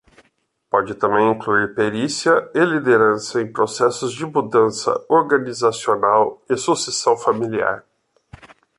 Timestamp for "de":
4.13-4.25